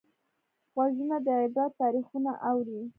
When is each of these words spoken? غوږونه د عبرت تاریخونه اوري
غوږونه 0.73 1.17
د 1.25 1.27
عبرت 1.41 1.71
تاریخونه 1.81 2.31
اوري 2.49 2.81